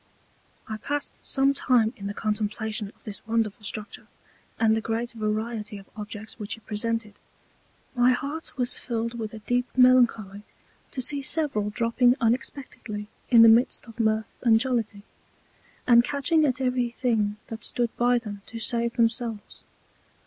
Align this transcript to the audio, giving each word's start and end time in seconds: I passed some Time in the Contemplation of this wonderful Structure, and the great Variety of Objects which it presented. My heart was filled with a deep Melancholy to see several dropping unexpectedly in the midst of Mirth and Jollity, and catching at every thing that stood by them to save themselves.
I 0.67 0.77
passed 0.77 1.19
some 1.21 1.53
Time 1.53 1.93
in 1.95 2.07
the 2.07 2.15
Contemplation 2.15 2.87
of 2.87 3.03
this 3.03 3.23
wonderful 3.27 3.63
Structure, 3.63 4.07
and 4.59 4.75
the 4.75 4.81
great 4.81 5.11
Variety 5.11 5.77
of 5.77 5.85
Objects 5.95 6.39
which 6.39 6.57
it 6.57 6.65
presented. 6.65 7.19
My 7.93 8.09
heart 8.11 8.57
was 8.57 8.79
filled 8.79 9.19
with 9.19 9.31
a 9.31 9.37
deep 9.45 9.67
Melancholy 9.77 10.41
to 10.89 11.03
see 11.03 11.21
several 11.21 11.69
dropping 11.69 12.15
unexpectedly 12.19 13.09
in 13.29 13.43
the 13.43 13.47
midst 13.47 13.85
of 13.85 13.99
Mirth 13.99 14.39
and 14.41 14.59
Jollity, 14.59 15.03
and 15.85 16.03
catching 16.03 16.45
at 16.45 16.59
every 16.59 16.89
thing 16.89 17.37
that 17.45 17.63
stood 17.63 17.95
by 17.95 18.17
them 18.17 18.41
to 18.47 18.57
save 18.57 18.93
themselves. 18.93 19.63